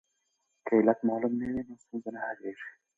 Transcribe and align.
که 0.65 0.71
علت 0.77 0.99
معلوم 1.09 1.33
نه 1.39 1.45
وي 1.53 1.61
نو 1.67 1.75
ستونزه 1.83 2.09
نه 2.15 2.19
حلیږي. 2.25 2.69